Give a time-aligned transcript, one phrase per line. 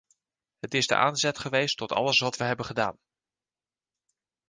[0.59, 2.97] Het is de aanzet geweest tot alles wat we hebben gedaan.